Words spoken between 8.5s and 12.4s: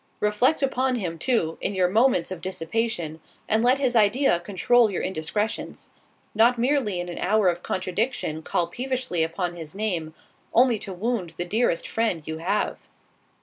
peevishly upon his name, only to wound the dearest friend you